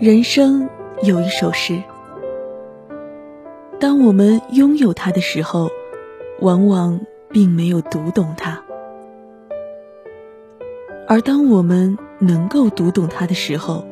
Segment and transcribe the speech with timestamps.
[0.00, 0.70] 人生
[1.02, 1.82] 有一首诗，
[3.78, 5.68] 当我们拥有它的时候，
[6.40, 8.62] 往往并没有读懂它；
[11.06, 13.84] 而当我们能够读懂它的时候，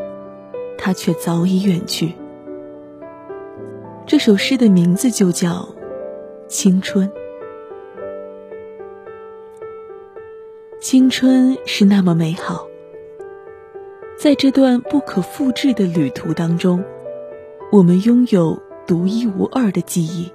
[0.79, 2.14] 它却早已远去。
[4.06, 5.50] 这首诗的名字就叫
[6.47, 7.06] 《青春》。
[10.80, 12.66] 青春是那么美好。
[14.18, 16.82] 在这段不可复制的旅途当中，
[17.70, 20.32] 我们拥有独一无二的记忆。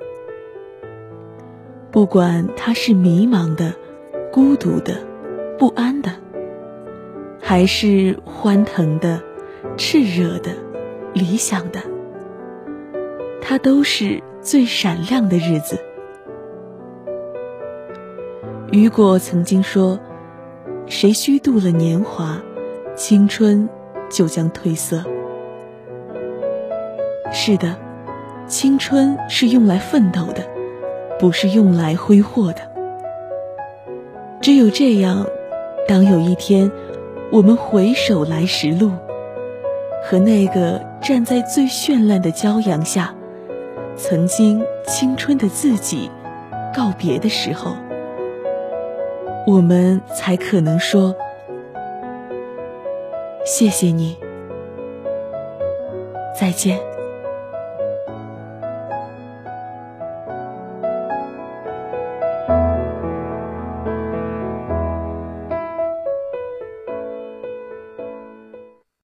[1.92, 3.76] 不管它是迷茫的、
[4.32, 5.06] 孤独的、
[5.60, 6.14] 不安的，
[7.42, 9.22] 还是欢腾的、
[9.76, 10.52] 炽热的、
[11.14, 11.82] 理想的，
[13.42, 15.78] 它都是最闪亮的日子。
[18.72, 20.00] 雨果曾经说
[20.88, 22.42] ：“谁虚度了年华？”
[22.96, 23.68] 青春
[24.10, 25.04] 就将褪色。
[27.32, 27.76] 是的，
[28.48, 30.44] 青春是用来奋斗的，
[31.18, 32.62] 不是用来挥霍的。
[34.42, 35.26] 只有这样，
[35.88, 36.72] 当有一天
[37.32, 38.92] 我们回首来时路，
[40.04, 43.16] 和那个站在最绚烂的骄阳下，
[43.96, 46.12] 曾经青春的自己
[46.76, 47.76] 告别的时候，
[49.48, 51.16] 我们才可能说。
[53.46, 54.18] 谢谢你，
[56.40, 56.93] 再见。